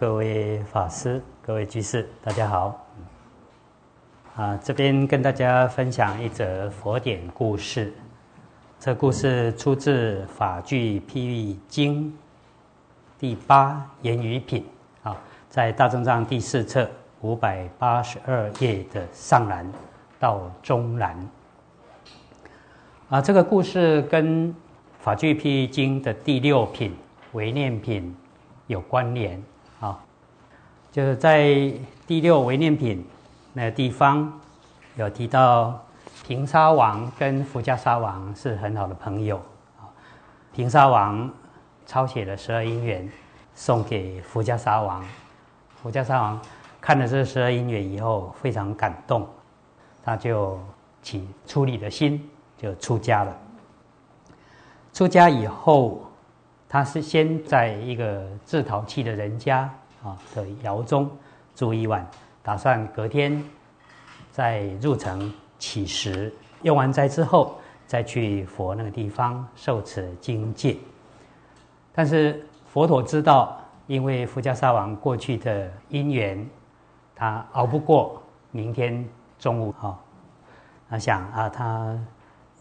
[0.00, 2.86] 各位法师、各位居士，大家好。
[4.34, 7.92] 啊，这边跟大家分享一则佛典故事。
[8.78, 12.06] 这故事出自《法句譬喻经》
[13.18, 14.64] 第八言语品
[15.02, 15.14] 啊，
[15.50, 16.90] 在大正藏第四册
[17.20, 19.70] 五百八十二页的上栏
[20.18, 21.28] 到中栏。
[23.10, 24.48] 啊，这个故事跟
[24.98, 26.96] 《法句譬喻经》的第六品
[27.32, 28.16] 唯念品
[28.66, 29.44] 有关联，
[30.90, 31.72] 就是在
[32.06, 33.04] 第六唯念品
[33.52, 34.40] 那个地方
[34.96, 35.84] 有提到，
[36.26, 39.36] 平沙王跟福迦沙王是很好的朋友
[39.78, 39.86] 啊。
[40.52, 41.30] 平沙王
[41.86, 43.10] 抄写了十二因缘
[43.54, 45.04] 送给福迦沙王，
[45.82, 46.40] 福迦沙王
[46.80, 49.26] 看了这十二因缘以后非常感动，
[50.02, 50.58] 他就
[51.02, 52.28] 起出离的心。
[52.60, 53.34] 就出家了。
[54.92, 56.02] 出家以后，
[56.68, 59.72] 他是先在一个制陶器的人家
[60.02, 61.10] 啊的窑中
[61.54, 62.06] 住一晚，
[62.42, 63.42] 打算隔天
[64.30, 66.32] 再入城乞食。
[66.62, 70.76] 用完斋之后，再去佛那个地方受持经戒。
[71.92, 76.48] 但是佛陀知道，因为福迦沙王过去的因缘，
[77.14, 79.08] 他熬不过明天
[79.38, 79.98] 中午哈。
[80.88, 81.98] 他想啊，他。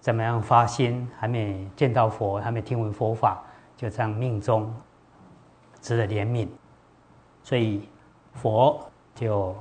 [0.00, 1.06] 怎么样发心？
[1.18, 3.42] 还没见到佛，还没听闻佛法，
[3.76, 4.72] 就这样命中
[5.82, 6.48] 值得怜悯。
[7.48, 7.88] 所以
[8.34, 8.78] 佛
[9.14, 9.56] 就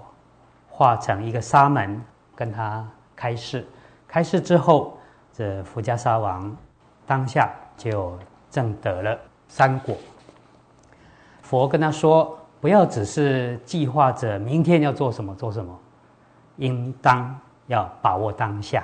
[0.67, 2.03] 化成一个沙门，
[2.35, 2.85] 跟他
[3.15, 3.65] 开示。
[4.05, 4.97] 开示之后，
[5.31, 6.53] 这佛家沙王
[7.05, 8.19] 当下就
[8.51, 9.95] 证得了三果。
[11.41, 15.79] 佛跟他说：“不要只是计划着明天要做什么做什么，
[16.57, 17.33] 应当
[17.67, 18.83] 要把握当下。”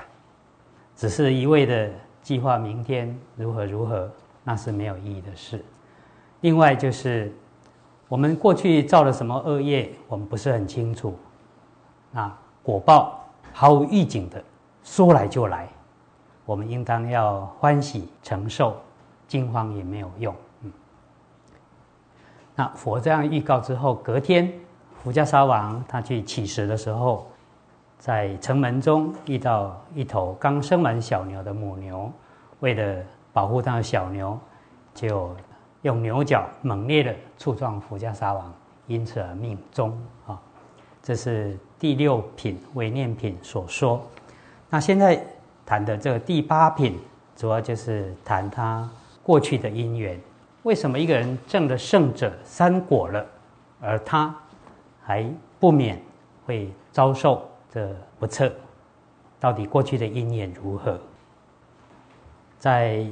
[0.95, 1.89] 只是一味的
[2.21, 4.09] 计划明天如何如何，
[4.45, 5.61] 那是没有意义的事。
[6.39, 7.33] 另外就是，
[8.13, 11.17] 我们过去造了什么恶业，我们不是很清楚。
[12.13, 13.19] 啊，果报
[13.51, 14.39] 毫无预警的，
[14.83, 15.67] 说来就来，
[16.45, 18.79] 我们应当要欢喜承受，
[19.27, 20.35] 惊慌也没有用。
[20.61, 20.71] 嗯。
[22.53, 24.53] 那佛这样预告之后，隔天，
[25.01, 27.27] 福家沙王他去乞食的时候。
[27.97, 32.11] 在城门中遇到一头刚生完小牛的母牛，
[32.59, 34.37] 为了保护它的小牛，
[34.93, 35.35] 就
[35.83, 38.53] 用牛角猛烈的触撞佛家沙王，
[38.87, 39.97] 因此而命终。
[40.25, 40.41] 啊，
[41.01, 44.01] 这是第六品为念品所说。
[44.69, 45.23] 那现在
[45.65, 46.99] 谈的这个第八品，
[47.35, 48.89] 主要就是谈他
[49.21, 50.19] 过去的因缘。
[50.63, 53.25] 为什么一个人证了圣者三果了，
[53.81, 54.33] 而他
[55.01, 55.29] 还
[55.59, 56.01] 不免
[56.45, 57.47] 会遭受？
[57.69, 58.53] 这不测，
[59.39, 60.99] 到底过去的因缘如何？
[62.59, 62.97] 在《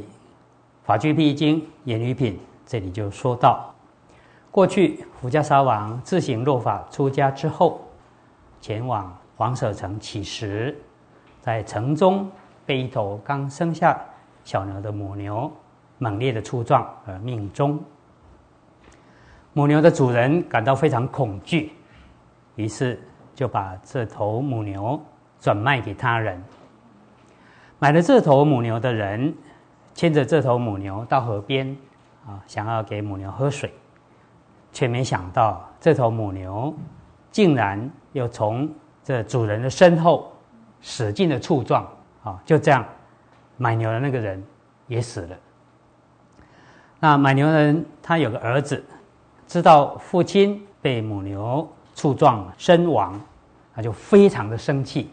[0.85, 2.33] 法句譬经·言语品》
[2.71, 3.75] 这里就说到，
[4.49, 7.81] 过去福家沙王自行落法出家之后，
[8.61, 10.73] 前往王舍城乞食，
[11.41, 12.31] 在城中
[12.65, 13.99] 被一头刚生下
[14.45, 15.51] 小牛的母牛
[15.97, 17.77] 猛烈的触撞而命中。
[19.51, 21.73] 母牛的主人感到非常恐惧，
[22.55, 22.97] 于是。
[23.33, 25.01] 就把这头母牛
[25.39, 26.41] 转卖给他人。
[27.79, 29.33] 买了这头母牛的人，
[29.95, 31.75] 牵着这头母牛到河边，
[32.47, 33.73] 想要给母牛喝水，
[34.71, 36.73] 却没想到这头母牛
[37.31, 38.69] 竟然又从
[39.03, 40.31] 这主人的身后
[40.81, 41.87] 使劲的触撞，
[42.23, 42.85] 啊，就这样，
[43.57, 44.43] 买牛的那个人
[44.87, 45.37] 也死了。
[46.99, 48.83] 那买牛人他有个儿子，
[49.47, 53.19] 知道父亲被母牛触撞身亡。
[53.73, 55.09] 他就非常的生气，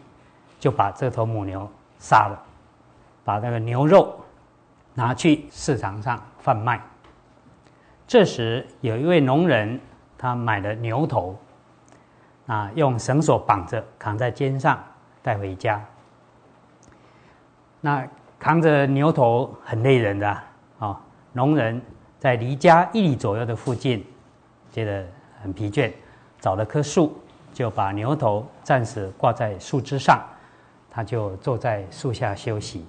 [0.59, 1.65] 就把这头母牛
[1.97, 2.37] 杀了，
[3.23, 4.13] 把那个牛肉
[4.93, 6.81] 拿去市场上贩卖。
[8.09, 9.79] 这时有一位农人，
[10.17, 11.37] 他买了牛头，
[12.47, 14.83] 啊，用绳索绑着，扛在肩上
[15.21, 15.79] 带回家。
[17.79, 18.03] 那
[18.39, 20.27] 扛着牛头很累人的
[20.79, 20.99] 啊，
[21.33, 21.79] 农人
[22.17, 24.03] 在离家一里左右的附近，
[24.71, 25.05] 觉得
[25.43, 25.93] 很疲倦，
[26.39, 27.15] 找了棵树。
[27.51, 30.19] 就把牛头暂时挂在树枝上，
[30.89, 32.87] 他就坐在树下休息。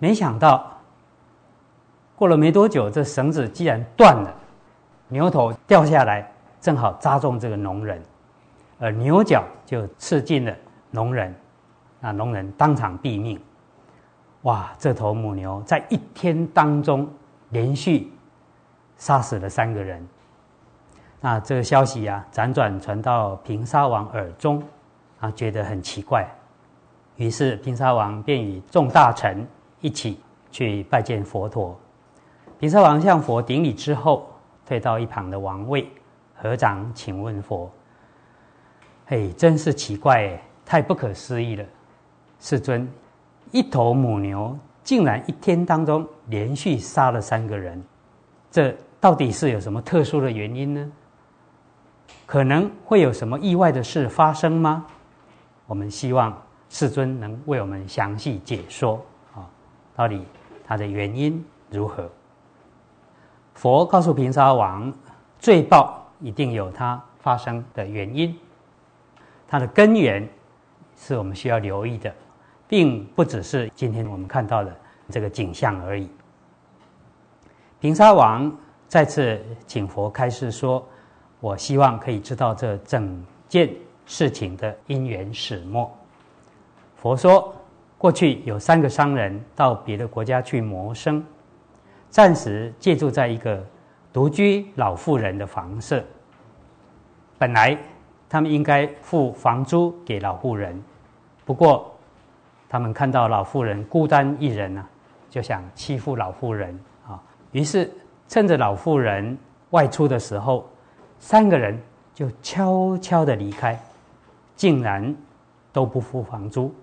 [0.00, 0.75] 没想到
[2.16, 4.34] 过了没多久，这绳子既然断了，
[5.08, 6.28] 牛头掉下来，
[6.60, 8.02] 正好扎中这个农人，
[8.80, 10.56] 而牛角就刺进了
[10.90, 11.34] 农人，
[12.00, 13.38] 那农人当场毙命。
[14.42, 14.72] 哇！
[14.78, 17.08] 这头母牛在一天当中
[17.50, 18.12] 连续
[18.96, 20.06] 杀死了三个人。
[21.20, 24.62] 那这个消息呀，辗转传到平沙王耳中，
[25.18, 26.26] 啊，觉得很奇怪，
[27.16, 29.44] 于是平沙王便与众大臣
[29.80, 30.20] 一起
[30.52, 31.76] 去拜见佛陀。
[32.58, 34.26] 平沙王向佛顶礼之后，
[34.64, 35.86] 退到一旁的王位，
[36.34, 37.70] 合掌请问佛
[39.04, 41.64] ：“嘿，真是奇怪，太不可思议了！
[42.40, 42.88] 世尊，
[43.52, 47.82] 一头母牛竟然一天当中连续杀了三个人，
[48.50, 50.92] 这到底是有什么特殊的原因呢？
[52.24, 54.86] 可能会有什么意外的事发生吗？
[55.66, 56.34] 我们希望
[56.70, 59.04] 世尊能为我们详细解说
[59.34, 59.44] 啊，
[59.94, 60.24] 到底
[60.66, 62.10] 它的原因如何？”
[63.56, 64.92] 佛告诉平沙王，
[65.38, 68.38] 罪报一定有它发生的原因，
[69.48, 70.28] 它的根源
[70.94, 72.14] 是我们需要留意的，
[72.68, 74.76] 并不只是今天我们看到的
[75.08, 76.06] 这个景象而已。
[77.80, 78.54] 平沙王
[78.88, 80.86] 再次请佛开示说
[81.40, 83.70] ：“我希望可以知道这整件
[84.04, 85.90] 事情的因缘始末。”
[86.96, 87.54] 佛说
[87.96, 91.24] ：“过去有三个商人到别的国家去谋生。”
[92.16, 93.62] 暂时借住在一个
[94.10, 96.02] 独居老妇人的房舍。
[97.36, 97.76] 本来
[98.26, 100.82] 他们应该付房租给老妇人，
[101.44, 101.94] 不过
[102.70, 104.82] 他们看到老妇人孤单一人呢，
[105.28, 107.22] 就想欺负老妇人啊。
[107.52, 107.92] 于是
[108.26, 109.36] 趁着老妇人
[109.68, 110.66] 外出的时候，
[111.18, 111.78] 三个人
[112.14, 113.78] 就悄悄的离开，
[114.54, 115.14] 竟然
[115.70, 116.74] 都不付房租。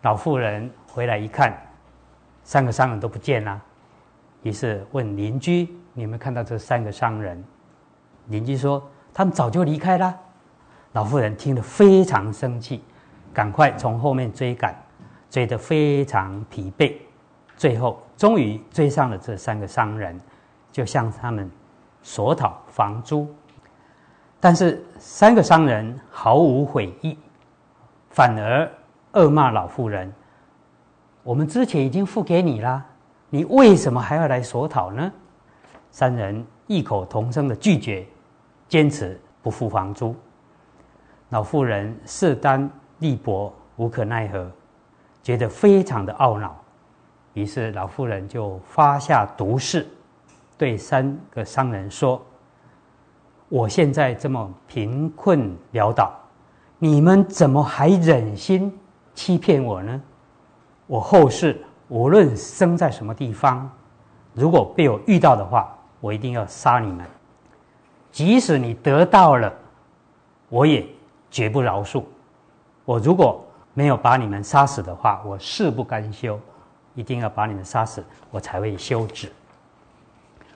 [0.00, 1.54] 老妇人回来一看，
[2.42, 3.62] 三个商人都不见了。
[4.48, 7.42] 于是问邻居：“你有没有看到这三个商人？”
[8.28, 10.18] 邻居说：“他们早就离开了。”
[10.92, 12.82] 老妇人听得非常生气，
[13.32, 14.74] 赶快从后面追赶，
[15.28, 16.94] 追得非常疲惫，
[17.58, 20.18] 最后终于追上了这三个商人，
[20.72, 21.50] 就向他们
[22.02, 23.28] 索讨房租。
[24.40, 27.18] 但是三个商人毫无悔意，
[28.08, 28.70] 反而
[29.12, 30.10] 恶骂老妇人
[31.22, 32.86] ：“我们之前已经付给你了。”
[33.30, 35.12] 你为什么还要来索讨呢？
[35.90, 38.06] 三人异口同声的拒绝，
[38.68, 40.14] 坚持不付房租。
[41.30, 42.70] 老妇人势单
[43.00, 44.50] 力薄，无可奈何，
[45.22, 46.56] 觉得非常的懊恼。
[47.34, 49.86] 于是老妇人就发下毒誓，
[50.56, 52.20] 对三个商人说
[53.50, 56.18] ：“我现在这么贫困潦倒，
[56.78, 58.74] 你们怎么还忍心
[59.14, 60.00] 欺骗我呢？
[60.86, 63.70] 我后世。”无论生在什么地方，
[64.34, 67.06] 如果被我遇到的话，我一定要杀你们。
[68.12, 69.50] 即使你得到了，
[70.50, 70.86] 我也
[71.30, 72.04] 绝不饶恕。
[72.84, 73.42] 我如果
[73.72, 76.38] 没有把你们杀死的话，我誓不甘休，
[76.94, 79.32] 一定要把你们杀死，我才会休止。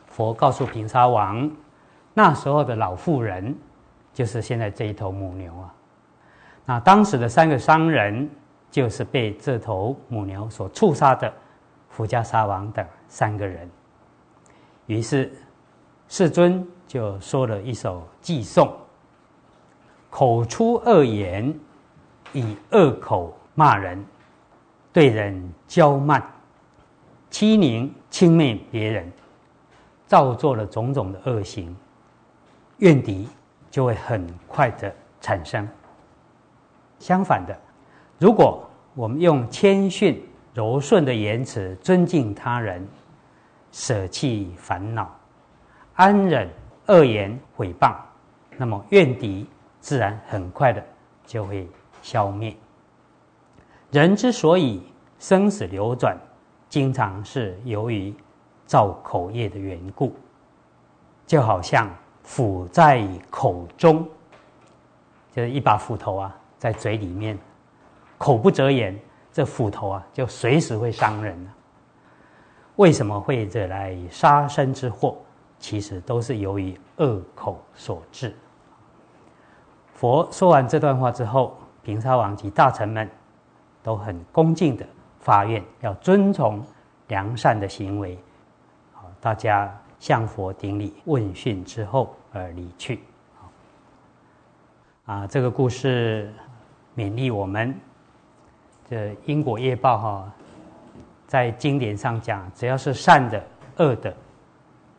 [0.08, 1.50] 佛告诉平沙王，
[2.12, 3.56] 那时候的老妇人，
[4.12, 5.74] 就是现在这一头母牛啊。
[6.66, 8.28] 那当时的三个商人。
[8.72, 11.30] 就是被这头母牛所触杀的
[11.90, 13.70] 福加沙王等三个人。
[14.86, 15.30] 于是
[16.08, 18.74] 世尊就说了一首偈颂：
[20.08, 21.54] 口出恶言，
[22.32, 24.02] 以恶口骂人，
[24.90, 26.22] 对人骄慢，
[27.28, 29.12] 欺凌轻蔑别人，
[30.06, 31.76] 造作了种种的恶行，
[32.78, 33.28] 怨敌
[33.70, 34.90] 就会很快的
[35.20, 35.68] 产生。
[36.98, 37.54] 相反的。
[38.22, 38.62] 如果
[38.94, 40.24] 我们用谦逊
[40.54, 42.86] 柔顺的言辞尊敬他人，
[43.72, 45.10] 舍弃烦恼，
[45.94, 46.48] 安忍
[46.86, 47.96] 恶言毁谤，
[48.56, 49.44] 那么怨敌
[49.80, 50.80] 自然很快的
[51.26, 51.68] 就会
[52.00, 52.54] 消灭。
[53.90, 54.80] 人之所以
[55.18, 56.16] 生死流转，
[56.68, 58.14] 经常是由于
[58.66, 60.14] 造口业的缘故。
[61.26, 61.90] 就好像
[62.22, 64.08] 斧在口中，
[65.32, 67.36] 就是一把斧头啊，在嘴里面。
[68.22, 68.96] 口不择言，
[69.32, 71.36] 这斧头啊，就随时会伤人
[72.76, 75.16] 为什么会惹来杀身之祸？
[75.58, 78.32] 其实都是由于恶口所致。
[79.92, 83.10] 佛说完这段话之后，平沙王及大臣们
[83.82, 84.86] 都很恭敬的
[85.18, 86.64] 发愿，要遵从
[87.08, 88.16] 良善的行为。
[88.92, 93.00] 好，大家向佛顶礼问讯之后而离去。
[95.06, 96.32] 啊，这个故事
[96.96, 97.74] 勉励我们。
[98.92, 100.32] 的因果业报哈，
[101.26, 103.42] 在经典上讲，只要是善的、
[103.78, 104.14] 恶的，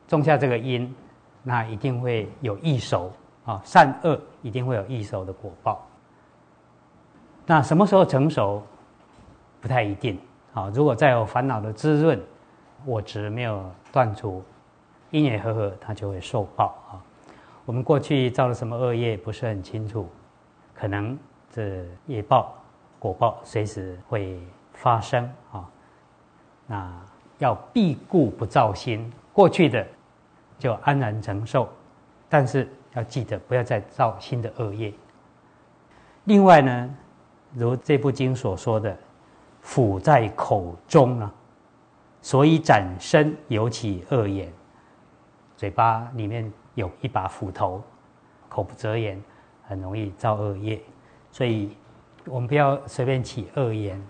[0.08, 0.92] 种下这个因，
[1.44, 3.12] 那一定会有异熟
[3.46, 5.88] 啊，善恶一定会有异熟的果报。
[7.46, 8.64] 那什么时候成熟，
[9.62, 10.20] 不太一定
[10.56, 10.72] 啊。
[10.74, 12.20] 如果再有烦恼的滋润，
[12.86, 14.44] 我执没有断除，
[15.12, 16.98] 因缘和合，它就会受报啊。
[17.66, 20.10] 我们过去造了什么恶业，不是很清楚，
[20.74, 21.16] 可能
[21.52, 22.56] 这业报。
[23.04, 24.40] 果报随时会
[24.72, 25.70] 发生啊，
[26.66, 26.90] 那
[27.38, 29.86] 要必固不造心，过去的
[30.58, 31.68] 就安然承受，
[32.30, 34.94] 但是要记得不要再造新的恶业。
[36.24, 36.96] 另外呢，
[37.54, 38.98] 如这部经所说的，
[39.60, 41.30] 斧在口中啊，
[42.22, 44.50] 所以斩身有起恶言，
[45.58, 47.84] 嘴巴里面有一把斧头，
[48.48, 49.22] 口不择言，
[49.68, 50.82] 很容易造恶业。
[51.34, 51.76] 所以，
[52.26, 54.02] 我们不要随便起恶言。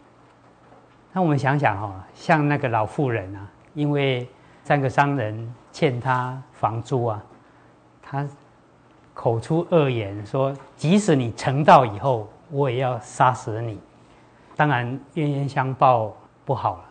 [1.12, 4.28] 那我们想想哈，像那个老妇人啊，因为
[4.64, 7.24] 三个商人欠他房租啊，
[8.02, 8.28] 他
[9.14, 13.80] 口出恶言说：“即使你成道以后，我也要杀死你。”
[14.56, 16.16] 当然冤冤相报
[16.46, 16.86] 不好了。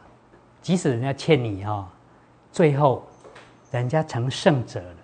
[0.61, 1.89] 即使人家欠你哈，
[2.53, 3.05] 最后
[3.73, 4.97] 人家成圣者了，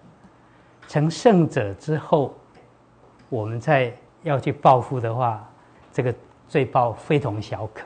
[0.87, 2.35] 成圣者之后，
[3.29, 5.48] 我们再要去报复的话，
[5.99, 6.15] 这个
[6.47, 7.83] 罪报非同小可。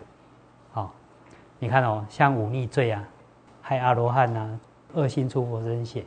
[1.59, 3.03] 你看哦，像忤逆罪啊，
[3.63, 4.59] 害阿罗汉呐，
[4.93, 6.05] 恶心出佛身血，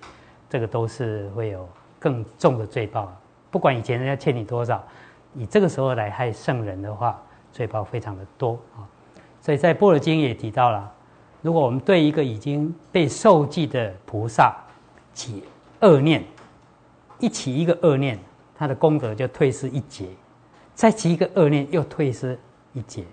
[0.48, 3.12] 这个都是会有更重的罪报。
[3.50, 4.84] 不管以前人家欠你多少，
[5.34, 7.20] 你这个时候来害圣人的话，
[7.52, 8.86] 罪报非常的多啊。
[9.42, 10.94] 所以在《波若经》也提到了，
[11.42, 14.56] 如果我们对一个已经被受记的菩萨
[15.12, 15.44] 起
[15.80, 16.24] 恶念，
[17.18, 18.20] 一起一个恶念，
[18.56, 20.06] 他的功德就退失一劫；
[20.76, 22.38] 再起一个恶念，又退失
[22.74, 23.06] 一劫，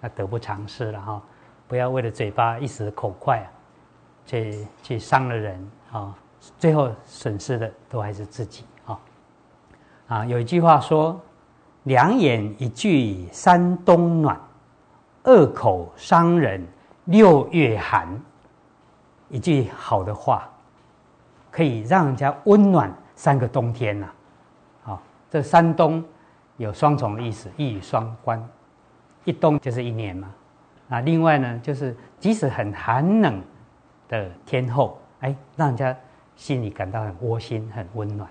[0.00, 1.22] 那得不偿失了哈。
[1.68, 3.46] 不要为了嘴巴一时口快啊，
[4.26, 6.14] 去去伤了人啊，
[6.58, 8.98] 最后损失的都还是自己啊。
[10.08, 11.20] 啊，有一句话说
[11.84, 14.40] ：“两眼一句三冬暖，
[15.22, 16.66] 二口伤人
[17.04, 18.08] 六月寒。”
[19.28, 20.48] 一句好的话，
[21.50, 24.10] 可以让人家温暖三个冬天呐。
[24.82, 26.04] 好，这山冬
[26.62, 28.42] 有双重的意思，一语双关，
[29.24, 30.32] 一冬就是一年嘛。
[30.88, 33.42] 啊，另外呢，就是即使很寒冷
[34.08, 35.96] 的天候，哎，让人家
[36.36, 38.28] 心里感到很窝心、很温暖。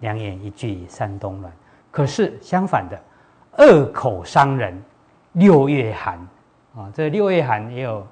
[0.00, 1.52] 两眼一句三冬暖，
[1.90, 3.02] 可是相反的，
[3.56, 4.80] 二口伤人
[5.32, 6.16] 六月寒
[6.76, 6.88] 啊。
[6.94, 8.06] 这六月寒也有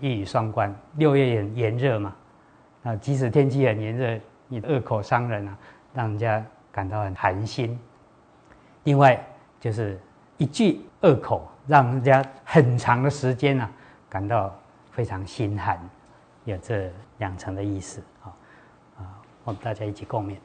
[0.00, 2.12] 一语双关，六月炎炎热嘛。
[2.82, 4.18] 啊，即使天气很炎热，
[4.48, 5.56] 你二口伤人啊，
[5.94, 7.78] 让人家感到很寒心。
[8.84, 9.24] 另外
[9.60, 9.98] 就是
[10.38, 11.48] 一句二口。
[11.68, 13.70] 让人家很长的时间呢，
[14.10, 14.52] 感到
[14.90, 15.78] 非常心寒，
[16.44, 18.34] 有这两层的意思啊
[18.98, 20.36] 啊，我们大家一起共勉。